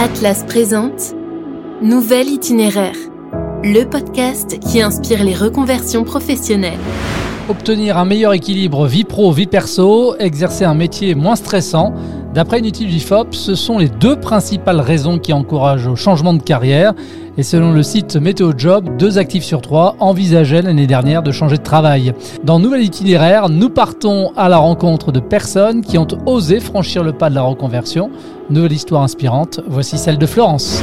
[0.00, 1.12] Atlas présente
[1.82, 2.94] Nouvel itinéraire,
[3.64, 6.78] le podcast qui inspire les reconversions professionnelles.
[7.48, 11.92] Obtenir un meilleur équilibre vie pro-vie perso, exercer un métier moins stressant,
[12.32, 16.42] d'après une étude IFOP, ce sont les deux principales raisons qui encouragent au changement de
[16.42, 16.94] carrière.
[17.38, 21.56] Et selon le site Météo Job, deux actifs sur trois envisageaient l'année dernière de changer
[21.56, 22.12] de travail.
[22.42, 27.12] Dans Nouvel Itinéraire, nous partons à la rencontre de personnes qui ont osé franchir le
[27.12, 28.10] pas de la reconversion.
[28.50, 30.82] Nouvelle histoire inspirante, voici celle de Florence.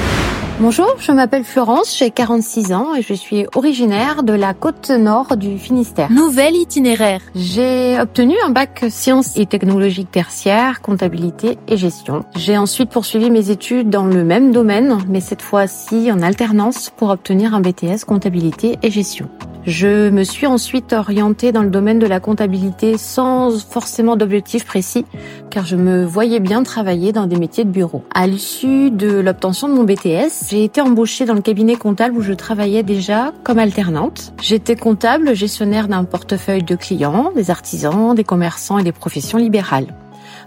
[0.57, 5.35] Bonjour, je m'appelle Florence, j'ai 46 ans et je suis originaire de la côte nord
[5.35, 6.09] du Finistère.
[6.09, 7.19] Nouvel itinéraire.
[7.35, 12.23] J'ai obtenu un bac sciences et technologiques tertiaires, comptabilité et gestion.
[12.37, 17.09] J'ai ensuite poursuivi mes études dans le même domaine, mais cette fois-ci en alternance pour
[17.09, 19.27] obtenir un BTS comptabilité et gestion.
[19.65, 25.05] Je me suis ensuite orientée dans le domaine de la comptabilité sans forcément d'objectif précis,
[25.49, 28.03] car je me voyais bien travailler dans des métiers de bureau.
[28.13, 32.21] À l'issue de l'obtention de mon BTS, j'ai été embauchée dans le cabinet comptable où
[32.21, 34.33] je travaillais déjà comme alternante.
[34.39, 39.87] J'étais comptable, gestionnaire d'un portefeuille de clients, des artisans, des commerçants et des professions libérales.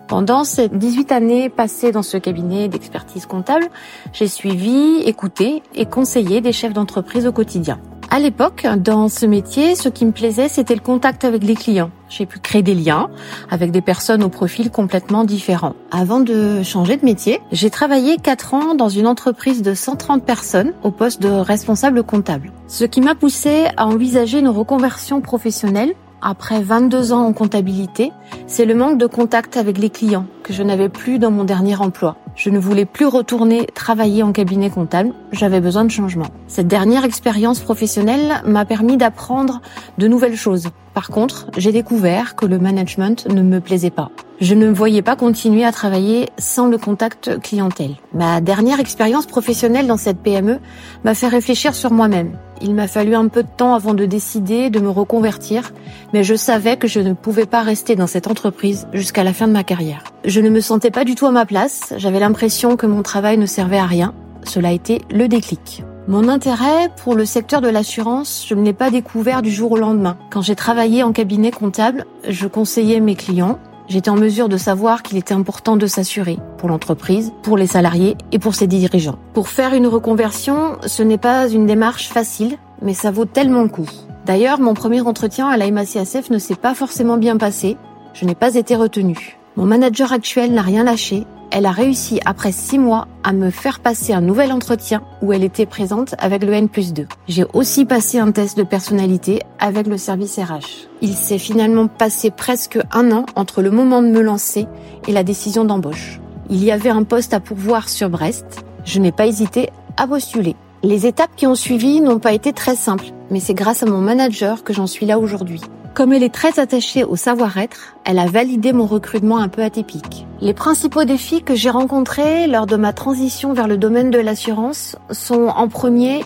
[0.06, 3.66] Pendant ces 18 années passées dans ce cabinet d'expertise comptable,
[4.12, 7.80] j'ai suivi, écouté et conseillé des chefs d'entreprise au quotidien.
[8.10, 11.90] À l'époque, dans ce métier, ce qui me plaisait, c'était le contact avec les clients.
[12.08, 13.10] J'ai pu créer des liens
[13.50, 15.74] avec des personnes au profil complètement différents.
[15.90, 20.72] Avant de changer de métier, j'ai travaillé 4 ans dans une entreprise de 130 personnes
[20.82, 22.50] au poste de responsable comptable.
[22.66, 28.10] Ce qui m'a poussé à envisager une reconversion professionnelle après 22 ans en comptabilité,
[28.46, 31.76] c'est le manque de contact avec les clients que je n'avais plus dans mon dernier
[31.76, 32.16] emploi.
[32.38, 36.28] Je ne voulais plus retourner travailler en cabinet comptable, j'avais besoin de changement.
[36.46, 39.60] Cette dernière expérience professionnelle m'a permis d'apprendre
[39.98, 40.68] de nouvelles choses.
[40.94, 44.12] Par contre, j'ai découvert que le management ne me plaisait pas.
[44.40, 47.96] Je ne me voyais pas continuer à travailler sans le contact clientèle.
[48.14, 50.60] Ma dernière expérience professionnelle dans cette PME
[51.02, 52.38] m'a fait réfléchir sur moi-même.
[52.62, 55.72] Il m'a fallu un peu de temps avant de décider de me reconvertir,
[56.12, 59.48] mais je savais que je ne pouvais pas rester dans cette entreprise jusqu'à la fin
[59.48, 60.04] de ma carrière.
[60.24, 63.38] Je ne me sentais pas du tout à ma place, j'avais l'impression que mon travail
[63.38, 64.14] ne servait à rien.
[64.44, 65.82] Cela a été le déclic.
[66.06, 69.76] Mon intérêt pour le secteur de l'assurance, je ne l'ai pas découvert du jour au
[69.76, 70.16] lendemain.
[70.30, 73.58] Quand j'ai travaillé en cabinet comptable, je conseillais mes clients.
[73.88, 78.16] J'étais en mesure de savoir qu'il était important de s'assurer pour l'entreprise, pour les salariés
[78.32, 79.18] et pour ses dirigeants.
[79.32, 83.68] Pour faire une reconversion, ce n'est pas une démarche facile, mais ça vaut tellement le
[83.68, 83.88] coup.
[84.26, 87.78] D'ailleurs, mon premier entretien à la MACSF ne s'est pas forcément bien passé.
[88.12, 89.38] Je n'ai pas été retenue.
[89.56, 91.26] Mon manager actuel n'a rien lâché.
[91.50, 95.44] Elle a réussi après six mois à me faire passer un nouvel entretien où elle
[95.44, 97.06] était présente avec le N plus 2.
[97.26, 100.88] J'ai aussi passé un test de personnalité avec le service RH.
[101.00, 104.66] Il s'est finalement passé presque un an entre le moment de me lancer
[105.06, 106.20] et la décision d'embauche.
[106.50, 108.64] Il y avait un poste à pourvoir sur Brest.
[108.84, 110.54] Je n'ai pas hésité à postuler.
[110.82, 114.00] Les étapes qui ont suivi n'ont pas été très simples, mais c'est grâce à mon
[114.00, 115.60] manager que j'en suis là aujourd'hui.
[115.98, 120.28] Comme elle est très attachée au savoir-être, elle a validé mon recrutement un peu atypique.
[120.40, 124.94] Les principaux défis que j'ai rencontrés lors de ma transition vers le domaine de l'assurance
[125.10, 126.20] sont en premier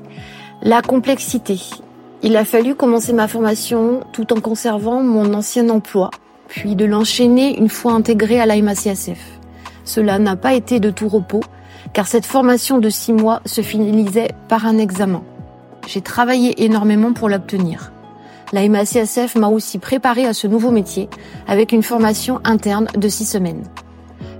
[0.61, 1.59] la complexité.
[2.23, 6.11] Il a fallu commencer ma formation tout en conservant mon ancien emploi,
[6.49, 9.41] puis de l'enchaîner une fois intégré à l'AMACSF.
[9.87, 11.45] Cela n'a pas été de tout repos,
[11.95, 15.23] car cette formation de six mois se finalisait par un examen.
[15.87, 17.92] J'ai travaillé énormément pour l'obtenir.
[18.53, 21.09] La MACSF m'a aussi préparé à ce nouveau métier
[21.47, 23.65] avec une formation interne de six semaines.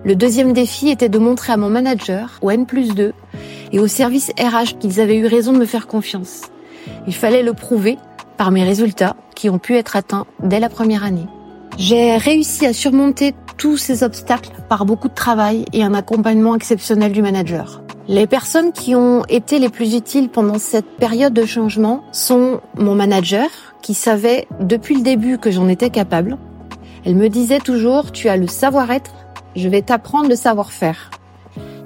[0.05, 3.15] Le deuxième défi était de montrer à mon manager, au N plus 2,
[3.73, 6.43] et au service RH qu'ils avaient eu raison de me faire confiance.
[7.07, 7.97] Il fallait le prouver
[8.37, 11.27] par mes résultats qui ont pu être atteints dès la première année.
[11.79, 17.13] J'ai réussi à surmonter tous ces obstacles par beaucoup de travail et un accompagnement exceptionnel
[17.13, 17.82] du manager.
[18.09, 22.97] Les personnes qui ont été les plus utiles pendant cette période de changement sont mon
[22.97, 23.49] manager,
[23.81, 26.37] qui savait depuis le début que j'en étais capable.
[27.05, 29.13] Elle me disait toujours, tu as le savoir-être,
[29.55, 31.11] je vais t'apprendre le savoir-faire.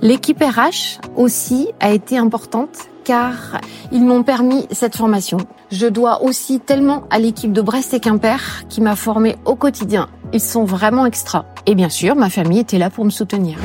[0.01, 3.61] L'équipe RH aussi a été importante car
[3.93, 5.39] ils m'ont permis cette formation.
[5.71, 10.09] Je dois aussi tellement à l'équipe de Brest et Quimper qui m'a formé au quotidien.
[10.33, 11.47] Ils sont vraiment extra.
[11.67, 13.59] Et bien sûr, ma famille était là pour me soutenir.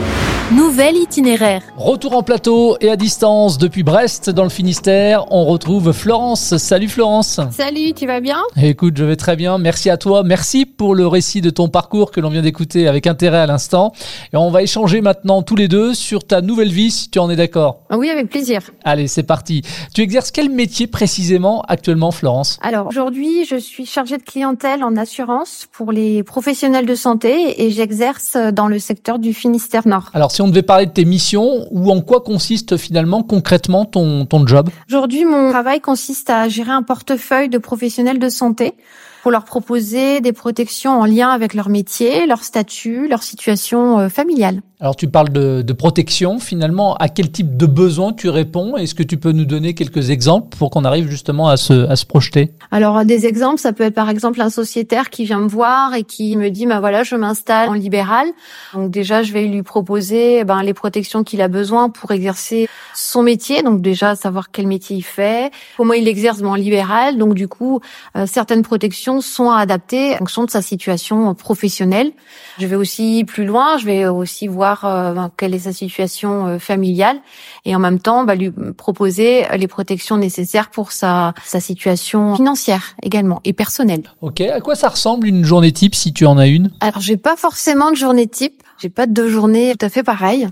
[0.56, 1.62] Nouvel itinéraire.
[1.78, 6.58] Retour en plateau et à distance depuis Brest dans le Finistère, on retrouve Florence.
[6.58, 7.40] Salut Florence.
[7.52, 8.42] Salut, tu vas bien?
[8.62, 9.58] Écoute, je vais très bien.
[9.58, 10.24] Merci à toi.
[10.24, 13.94] Merci pour le récit de ton parcours que l'on vient d'écouter avec intérêt à l'instant.
[14.34, 17.30] Et on va échanger maintenant tous les deux sur ta nouvelle vie si tu en
[17.30, 17.84] es d'accord.
[17.90, 18.62] Oui, avec plaisir.
[18.84, 19.62] Allez, c'est parti.
[19.94, 22.60] Tu exerces quel métier précisément actuellement Florence?
[22.62, 27.72] Alors aujourd'hui, je suis chargée de clientèle en assurance pour les professionnels de santé et
[27.72, 30.10] j'exerce dans le secteur du Finistère Nord.
[30.14, 33.86] Alors si Si on devait parler de tes missions, ou en quoi consiste finalement concrètement
[33.86, 34.72] ton, ton job?
[34.90, 38.74] Aujourd'hui, mon travail consiste à gérer un portefeuille de professionnels de santé
[39.22, 44.10] pour leur proposer des protections en lien avec leur métier, leur statut, leur situation euh,
[44.10, 44.62] familiale.
[44.80, 48.78] Alors tu parles de, de, protection, finalement, à quel type de besoin tu réponds?
[48.78, 51.96] Est-ce que tu peux nous donner quelques exemples pour qu'on arrive justement à se, à
[51.96, 52.52] se projeter?
[52.72, 56.04] Alors des exemples, ça peut être par exemple un sociétaire qui vient me voir et
[56.04, 58.26] qui me dit, bah voilà, je m'installe en libéral.
[58.74, 63.24] Donc déjà, je vais lui proposer ben, les protections qu'il a besoin pour exercer son
[63.24, 63.64] métier.
[63.64, 67.18] Donc déjà, savoir quel métier il fait, comment il exerce en libéral.
[67.18, 67.80] Donc du coup,
[68.16, 72.12] euh, certaines protections sont adaptées en fonction de sa situation professionnelle.
[72.60, 76.48] Je vais aussi plus loin, je vais aussi voir euh, ben, quelle est sa situation
[76.48, 77.18] euh, familiale
[77.66, 82.96] et en même temps bah, lui proposer les protections nécessaires pour sa, sa situation financière
[83.04, 84.04] également et personnelle.
[84.22, 86.72] Ok, à quoi ça ressemble une journée type si tu en as une?
[86.80, 90.48] Alors j'ai pas forcément de journée type, j'ai pas de journée tout à fait pareille.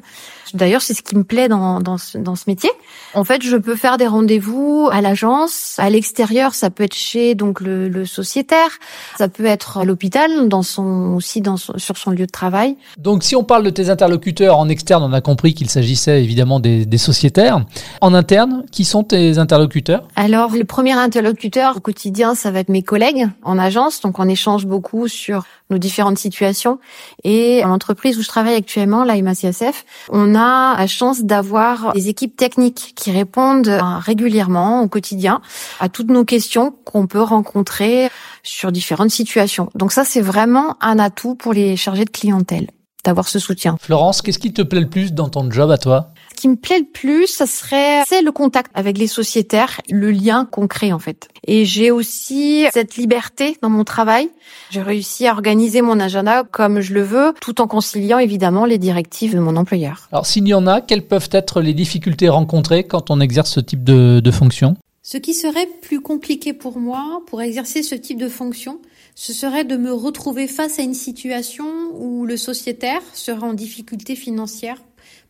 [0.56, 2.72] D'ailleurs, c'est ce qui me plaît dans, dans, ce, dans ce métier.
[3.14, 7.36] En fait, je peux faire des rendez-vous à l'agence, à l'extérieur, ça peut être chez
[7.36, 8.80] donc le, le sociétaire,
[9.18, 12.78] ça peut être à l'hôpital, dans son aussi dans sur son lieu de travail.
[12.98, 16.60] Donc, si on parle de tes interlocuteurs en externe, on a compris qu'il s'agissait évidemment
[16.60, 17.64] des, des sociétaires.
[18.02, 20.08] En interne, qui sont tes interlocuteurs?
[20.16, 24.02] Alors, le premier interlocuteur au quotidien, ça va être mes collègues en agence.
[24.02, 26.80] Donc, on échange beaucoup sur nos différentes situations.
[27.24, 32.94] Et l'entreprise je travaille actuellement, la MACSF, on a la chance d'avoir des équipes techniques
[32.95, 35.42] qui répondent euh, régulièrement au quotidien
[35.80, 38.10] à toutes nos questions qu'on peut rencontrer
[38.44, 39.69] sur différentes situations.
[39.75, 42.68] Donc ça, c'est vraiment un atout pour les chargés de clientèle
[43.06, 43.77] d'avoir ce soutien.
[43.80, 46.10] Florence, qu'est-ce qui te plaît le plus dans ton job à toi?
[46.39, 50.45] Qui me plaît le plus, ça serait c'est le contact avec les sociétaires, le lien
[50.45, 51.27] concret en fait.
[51.45, 54.30] Et j'ai aussi cette liberté dans mon travail.
[54.69, 58.77] J'ai réussi à organiser mon agenda comme je le veux, tout en conciliant évidemment les
[58.77, 60.07] directives de mon employeur.
[60.12, 63.59] Alors s'il y en a, quelles peuvent être les difficultés rencontrées quand on exerce ce
[63.59, 64.75] type de, de fonction?
[65.01, 68.80] Ce qui serait plus compliqué pour moi, pour exercer ce type de fonction,
[69.15, 71.65] ce serait de me retrouver face à une situation
[71.95, 74.77] où le sociétaire serait en difficulté financière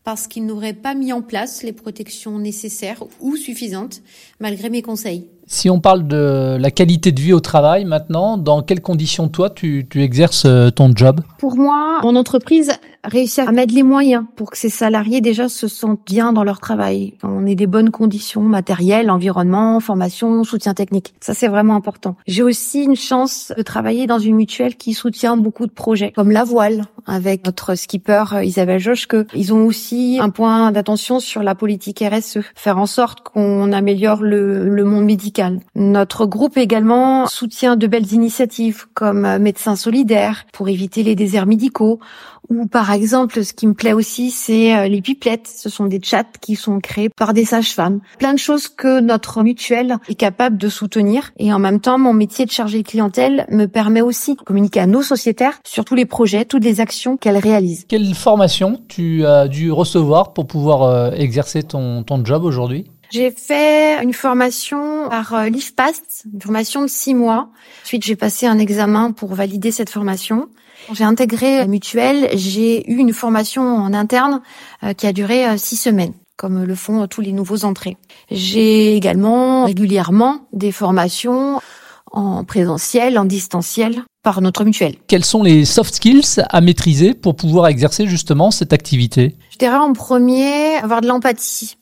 [0.04, 4.02] parce qu'il n'aurait pas mis en place les protections nécessaires ou suffisantes
[4.40, 5.28] malgré mes conseils.
[5.52, 9.50] Si on parle de la qualité de vie au travail maintenant, dans quelles conditions toi
[9.50, 11.22] tu, tu exerces euh, ton job?
[11.40, 12.72] Pour moi, mon entreprise
[13.04, 16.60] réussit à mettre les moyens pour que ses salariés déjà se sentent bien dans leur
[16.60, 17.16] travail.
[17.24, 21.16] On ait des bonnes conditions matérielles, environnement, formation, soutien technique.
[21.20, 22.16] Ça, c'est vraiment important.
[22.28, 26.30] J'ai aussi une chance de travailler dans une mutuelle qui soutient beaucoup de projets, comme
[26.30, 29.18] la voile, avec notre skipper euh, Isabelle Joschke.
[29.34, 34.22] Ils ont aussi un point d'attention sur la politique RSE, faire en sorte qu'on améliore
[34.22, 35.60] le, le monde médical.
[35.76, 41.46] Notre groupe également soutient de belles initiatives comme euh, Médecins solidaires pour éviter les déserts
[41.46, 42.00] médicaux
[42.50, 45.48] ou par exemple, ce qui me plaît aussi, c'est euh, les pipelettes.
[45.48, 48.00] Ce sont des chats qui sont créés par des sages-femmes.
[48.18, 51.32] Plein de choses que notre mutuelle est capable de soutenir.
[51.38, 54.88] Et en même temps, mon métier de chargé clientèle me permet aussi de communiquer à
[54.88, 57.86] nos sociétaires sur tous les projets, toutes les actions qu'elles réalisent.
[57.88, 62.86] Quelle formation tu as dû recevoir pour pouvoir euh, exercer ton, ton job aujourd'hui?
[63.12, 67.50] J'ai fait une formation par euh, l'IFPAST, une formation de six mois.
[67.84, 70.50] Ensuite, j'ai passé un examen pour valider cette formation.
[70.94, 74.42] J'ai intégré la mutuelle, j'ai eu une formation en interne
[74.84, 77.98] euh, qui a duré six semaines comme le font tous les nouveaux entrées.
[78.32, 81.60] J'ai également régulièrement des formations
[82.12, 84.96] en présentiel, en distanciel par notre mutuelle.
[85.08, 89.38] Quels sont les soft skills à maîtriser pour pouvoir exercer justement cette activité?
[89.52, 91.78] Je dirais en premier avoir de l'empathie.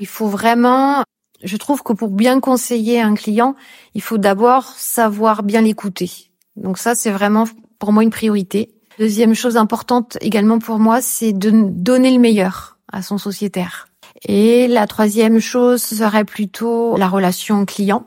[0.00, 1.02] Il faut vraiment,
[1.42, 3.54] je trouve que pour bien conseiller un client,
[3.94, 6.10] il faut d'abord savoir bien l'écouter.
[6.56, 7.44] Donc ça, c'est vraiment
[7.78, 8.74] pour moi une priorité.
[8.98, 13.88] Deuxième chose importante également pour moi, c'est de donner le meilleur à son sociétaire.
[14.28, 18.06] Et la troisième chose serait plutôt la relation client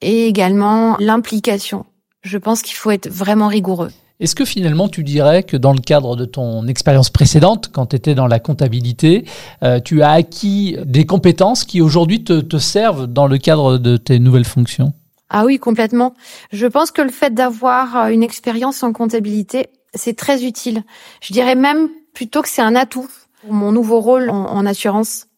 [0.00, 1.86] et également l'implication.
[2.22, 3.90] Je pense qu'il faut être vraiment rigoureux.
[4.20, 7.96] Est-ce que finalement tu dirais que dans le cadre de ton expérience précédente, quand tu
[7.96, 9.24] étais dans la comptabilité,
[9.62, 13.96] euh, tu as acquis des compétences qui aujourd'hui te, te servent dans le cadre de
[13.96, 14.92] tes nouvelles fonctions?
[15.30, 16.14] Ah oui, complètement.
[16.52, 20.82] Je pense que le fait d'avoir euh, une expérience en comptabilité, c'est très utile.
[21.22, 23.08] Je dirais même plutôt que c'est un atout
[23.40, 25.28] pour mon nouveau rôle en, assurance.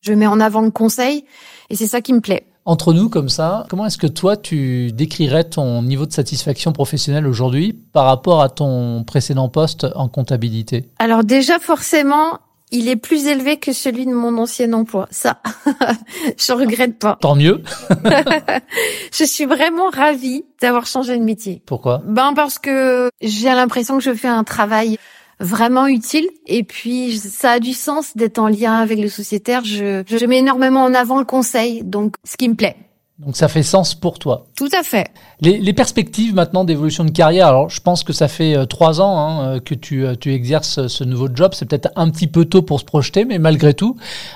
[0.00, 1.24] Je mets en avant le conseil
[1.70, 2.46] et c'est ça qui me plaît.
[2.66, 7.26] Entre nous, comme ça, comment est-ce que toi, tu décrirais ton niveau de satisfaction professionnelle
[7.26, 10.88] aujourd'hui par rapport à ton précédent poste en comptabilité?
[10.98, 12.38] Alors déjà, forcément,
[12.70, 15.06] il est plus élevé que celui de mon ancien emploi.
[15.10, 15.42] Ça,
[16.38, 17.18] je regrette pas.
[17.20, 17.62] Tant mieux.
[19.12, 21.62] je suis vraiment ravie d'avoir changé de métier.
[21.66, 22.02] Pourquoi?
[22.06, 24.98] Ben parce que j'ai l'impression que je fais un travail
[25.44, 26.28] vraiment utile.
[26.46, 29.64] Et puis, ça a du sens d'être en lien avec le sociétaire.
[29.64, 32.76] Je, je mets énormément en avant le conseil, donc ce qui me plaît.
[33.20, 34.46] Donc ça fait sens pour toi.
[34.56, 35.06] Tout à fait.
[35.40, 39.00] Les, les perspectives maintenant d'évolution de carrière, alors je pense que ça fait euh, trois
[39.00, 42.26] ans hein, euh, que tu, euh, tu exerces ce nouveau job, c'est peut-être un petit
[42.26, 43.94] peu tôt pour se projeter, mais malgré tout,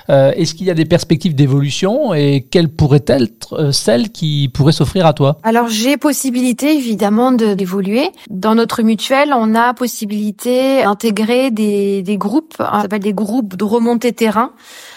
[0.09, 4.71] euh, est-ce qu'il y a des perspectives d'évolution et quelles pourraient être celles qui pourraient
[4.71, 5.39] s'offrir à toi?
[5.43, 8.09] Alors j'ai possibilité évidemment d'évoluer.
[8.29, 13.57] Dans notre mutuelle, on a possibilité d'intégrer des, des groupes, hein, ça s'appelle des groupes
[13.57, 14.53] de remontée terrain.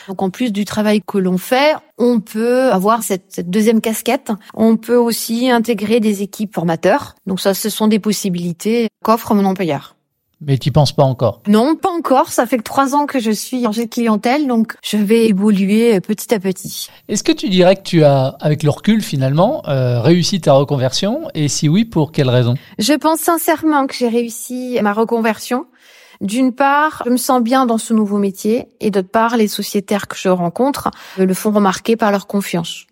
[0.09, 4.33] Donc en plus du travail que l'on fait, on peut avoir cette, cette, deuxième casquette.
[4.55, 7.15] On peut aussi intégrer des équipes formateurs.
[7.27, 9.97] Donc ça, ce sont des possibilités qu'offre mon employeur.
[10.45, 11.41] Mais tu penses pas encore?
[11.47, 12.29] Non, pas encore.
[12.29, 16.01] Ça fait que trois ans que je suis chargée de clientèle, donc je vais évoluer
[16.01, 16.89] petit à petit.
[17.09, 21.29] Est-ce que tu dirais que tu as, avec le recul finalement, euh, réussi ta reconversion?
[21.35, 25.67] Et si oui, pour quelles raisons Je pense sincèrement que j'ai réussi ma reconversion
[26.23, 30.07] d'une part, je me sens bien dans ce nouveau métier et d'autre part, les sociétaires
[30.07, 32.87] que je rencontre le font remarquer par leur confiance.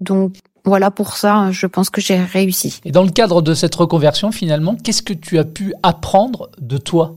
[0.00, 2.80] Donc voilà pour ça, je pense que j'ai réussi.
[2.84, 6.76] Et dans le cadre de cette reconversion, finalement, qu'est-ce que tu as pu apprendre de
[6.76, 7.16] toi?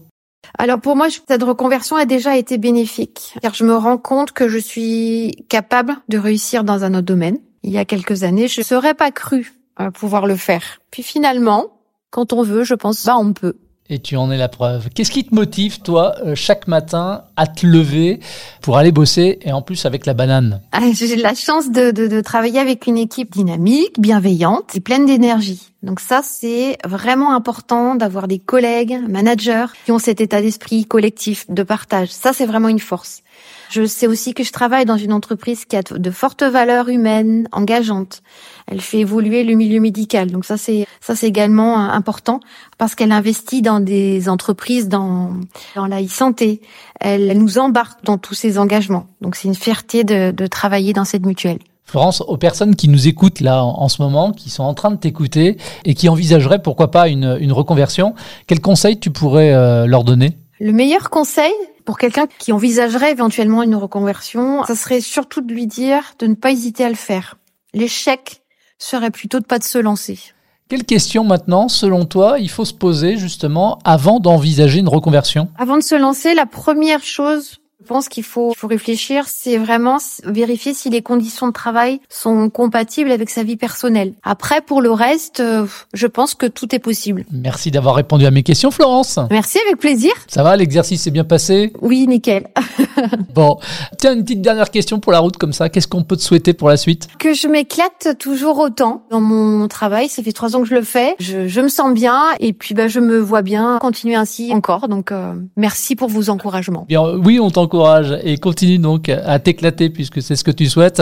[0.58, 4.48] Alors pour moi, cette reconversion a déjà été bénéfique, car je me rends compte que
[4.48, 7.38] je suis capable de réussir dans un autre domaine.
[7.64, 9.54] Il y a quelques années, je ne serais pas cru
[9.94, 10.80] pouvoir le faire.
[10.92, 11.66] Puis finalement,
[12.10, 13.58] quand on veut, je pense, bah on peut
[13.90, 14.90] et tu en es la preuve.
[14.94, 18.20] Qu'est-ce qui te motive, toi, euh, chaque matin à te lever
[18.62, 20.62] pour aller bosser et en plus avec la banane?
[20.72, 25.72] Ah, J'ai la chance de, travailler avec une équipe dynamique, bienveillante et pleine d'énergie.
[25.84, 31.46] Donc ça, c'est vraiment important d'avoir des collègues, managers qui ont cet état d'esprit collectif,
[31.50, 32.10] de partage.
[32.10, 33.22] Ça, c'est vraiment une force.
[33.70, 37.48] Je sais aussi que je travaille dans une entreprise qui a de fortes valeurs humaines,
[37.52, 38.24] engageantes.
[38.66, 40.32] Elle fait évoluer le milieu médical.
[40.32, 42.40] Donc ça, c'est ça, c'est également important
[42.78, 45.34] parce qu'elle investit dans des entreprises dans
[45.76, 46.62] dans la e-santé.
[47.00, 49.06] Elle, elle, nous embarque dans tous ces engagements.
[49.22, 51.60] Donc c'est une fierté de, de travailler dans cette mutuelle.
[51.88, 54.98] Florence, aux personnes qui nous écoutent là en, ce moment, qui sont en train de
[54.98, 58.14] t'écouter et qui envisageraient pourquoi pas une, une reconversion,
[58.46, 60.38] quels conseils tu pourrais euh, leur donner?
[60.60, 61.54] Le meilleur conseil,
[61.86, 66.36] pour quelqu'un qui envisagerait éventuellement une reconversion, ça serait surtout de lui dire de ne
[66.36, 67.38] pas hésiter à le faire.
[67.74, 68.42] L'échec
[68.78, 70.20] serait plutôt de pas de se lancer.
[70.68, 75.48] Quelle question maintenant, selon toi, il faut se poser justement avant d'envisager une reconversion?
[75.58, 80.74] Avant de se lancer, la première chose pense qu'il faut, faut réfléchir, c'est vraiment vérifier
[80.74, 84.14] si les conditions de travail sont compatibles avec sa vie personnelle.
[84.24, 87.26] Après, pour le reste, euh, je pense que tout est possible.
[87.32, 89.20] Merci d'avoir répondu à mes questions, Florence.
[89.32, 90.12] Merci, avec plaisir.
[90.28, 91.74] Ça va, l'exercice s'est bien passé?
[91.82, 92.48] Oui, nickel.
[93.34, 93.58] bon,
[93.98, 95.70] tiens, une petite dernière question pour la route comme ça.
[95.70, 97.08] Qu'est-ce qu'on peut te souhaiter pour la suite?
[97.20, 100.10] Que je m'éclate toujours autant dans mon travail.
[100.10, 101.16] Ça fait trois ans que je le fais.
[101.20, 104.88] Je, je me sens bien et puis bah, je me vois bien continuer ainsi encore.
[104.88, 106.86] Donc, euh, merci pour vos encouragements.
[106.88, 107.77] Bien, oui, on t'encourage
[108.24, 111.02] et continue donc à t'éclater puisque c'est ce que tu souhaites.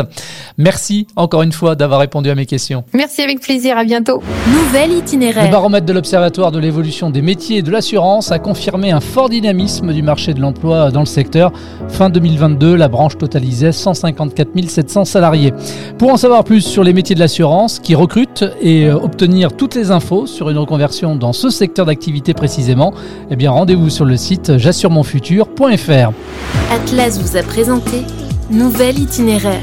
[0.57, 2.83] Merci encore une fois d'avoir répondu à mes questions.
[2.93, 4.21] Merci avec plaisir, à bientôt.
[4.47, 5.45] Nouvel itinéraire.
[5.45, 9.29] Le baromètre de l'Observatoire de l'évolution des métiers et de l'assurance a confirmé un fort
[9.29, 11.51] dynamisme du marché de l'emploi dans le secteur.
[11.89, 15.53] Fin 2022, la branche totalisait 154 700 salariés.
[15.97, 19.75] Pour en savoir plus sur les métiers de l'assurance qui recrutent et euh, obtenir toutes
[19.75, 22.93] les infos sur une reconversion dans ce secteur d'activité précisément,
[23.29, 26.64] eh bien rendez-vous sur le site j'assuremonfutur.fr.
[26.71, 28.03] Atlas vous a présenté
[28.49, 29.61] Nouvel itinéraire,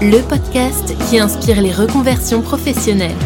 [0.00, 3.16] le podcast qui inspire les reconversions professionnelles.